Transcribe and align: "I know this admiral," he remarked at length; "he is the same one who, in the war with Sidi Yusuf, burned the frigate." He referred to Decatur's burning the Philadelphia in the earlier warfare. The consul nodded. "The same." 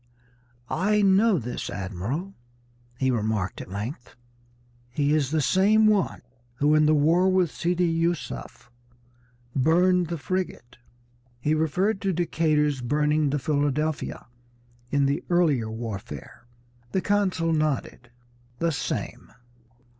"I 0.71 1.03
know 1.03 1.37
this 1.37 1.69
admiral," 1.69 2.33
he 2.97 3.11
remarked 3.11 3.61
at 3.61 3.69
length; 3.69 4.15
"he 4.89 5.13
is 5.13 5.29
the 5.29 5.41
same 5.41 5.85
one 5.85 6.23
who, 6.55 6.73
in 6.73 6.87
the 6.87 6.95
war 6.95 7.29
with 7.29 7.51
Sidi 7.51 7.85
Yusuf, 7.85 8.71
burned 9.55 10.07
the 10.07 10.17
frigate." 10.17 10.77
He 11.39 11.53
referred 11.53 12.01
to 12.01 12.13
Decatur's 12.13 12.81
burning 12.81 13.29
the 13.29 13.37
Philadelphia 13.37 14.25
in 14.89 15.05
the 15.05 15.23
earlier 15.29 15.69
warfare. 15.69 16.47
The 16.93 17.01
consul 17.01 17.53
nodded. 17.53 18.09
"The 18.57 18.71
same." 18.71 19.31